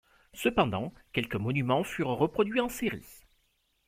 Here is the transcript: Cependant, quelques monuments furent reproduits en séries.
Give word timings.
Cependant, 0.33 0.95
quelques 1.13 1.35
monuments 1.35 1.83
furent 1.83 2.09
reproduits 2.17 2.59
en 2.59 2.69
séries. 2.69 3.27